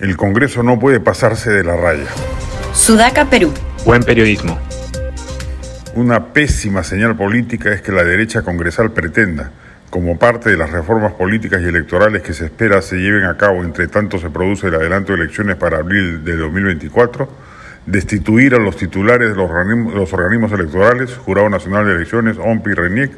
[0.00, 2.06] El Congreso no puede pasarse de la raya.
[2.72, 3.52] Sudaca, Perú.
[3.84, 4.58] Buen periodismo.
[5.94, 9.50] Una pésima señal política es que la derecha congresal pretenda,
[9.90, 13.62] como parte de las reformas políticas y electorales que se espera se lleven a cabo
[13.62, 17.28] entre tanto se produce el adelanto de elecciones para abril de 2024,
[17.84, 22.70] destituir a los titulares de los organismos, los organismos electorales, Jurado Nacional de Elecciones, OMPI
[22.70, 23.12] y RENIEC,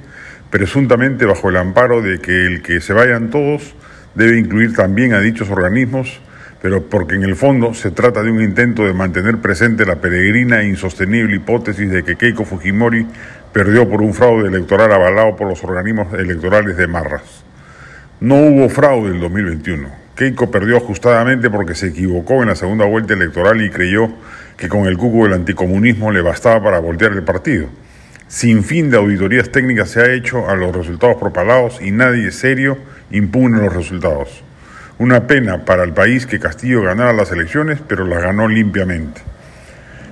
[0.51, 3.77] presuntamente bajo el amparo de que el que se vayan todos
[4.17, 6.21] debe incluir también a dichos organismos
[6.63, 10.63] pero porque en el fondo se trata de un intento de mantener presente la peregrina
[10.63, 13.05] e insostenible hipótesis de que Keiko Fujimori
[13.53, 17.45] perdió por un fraude electoral avalado por los organismos electorales de Marras.
[18.21, 19.89] No hubo fraude en 2021.
[20.15, 24.09] Keiko perdió ajustadamente porque se equivocó en la segunda vuelta electoral y creyó
[24.57, 27.67] que con el cuco del anticomunismo le bastaba para voltear el partido.
[28.29, 32.79] Sin fin de auditorías técnicas se ha hecho a los resultados propalados y nadie serio
[33.11, 34.45] impugna los resultados.
[35.03, 39.21] Una pena para el país que Castillo ganara las elecciones, pero las ganó limpiamente.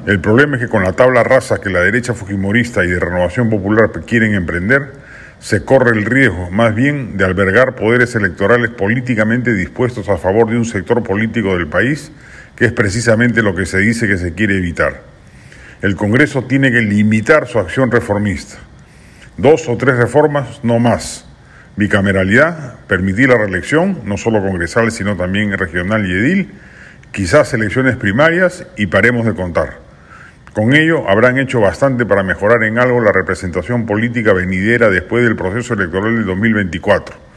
[0.04, 3.48] El problema es que con la tabla rasa que la derecha fujimorista y de renovación
[3.48, 4.94] popular quieren emprender,
[5.38, 10.56] se corre el riesgo más bien de albergar poderes electorales políticamente dispuestos a favor de
[10.56, 12.10] un sector político del país,
[12.56, 15.02] que es precisamente lo que se dice que se quiere evitar.
[15.82, 18.56] El Congreso tiene que limitar su acción reformista.
[19.36, 21.29] Dos o tres reformas, no más
[21.76, 26.52] bicameralidad, permitir la reelección, no solo congresal, sino también regional y edil,
[27.12, 29.78] quizás elecciones primarias y paremos de contar.
[30.52, 35.36] Con ello habrán hecho bastante para mejorar en algo la representación política venidera después del
[35.36, 37.30] proceso electoral del 2024.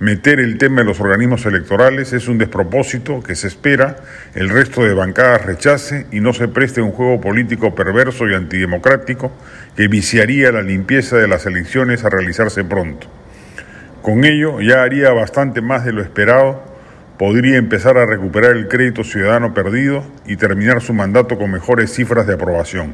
[0.00, 3.96] Meter el tema de los organismos electorales es un despropósito que se espera
[4.34, 9.30] el resto de bancadas rechace y no se preste un juego político perverso y antidemocrático
[9.76, 13.06] que viciaría la limpieza de las elecciones a realizarse pronto.
[14.04, 16.62] Con ello ya haría bastante más de lo esperado,
[17.18, 22.26] podría empezar a recuperar el crédito ciudadano perdido y terminar su mandato con mejores cifras
[22.26, 22.92] de aprobación.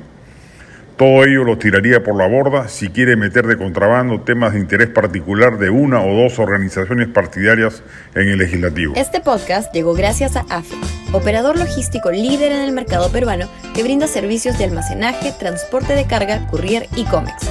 [0.96, 4.86] Todo ello lo tiraría por la borda si quiere meter de contrabando temas de interés
[4.86, 7.82] particular de una o dos organizaciones partidarias
[8.14, 8.94] en el legislativo.
[8.94, 10.76] Este podcast llegó gracias a AFE,
[11.12, 16.46] operador logístico líder en el mercado peruano que brinda servicios de almacenaje, transporte de carga,
[16.46, 17.50] courier y cómics.